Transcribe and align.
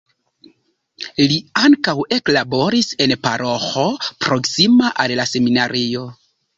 Li 1.31 1.37
ankaŭ 1.67 1.95
eklaboris 2.19 2.91
en 3.07 3.15
paroĥo 3.29 3.87
proksima 4.27 4.93
al 5.07 5.19
la 5.23 5.31
seminario. 5.37 6.09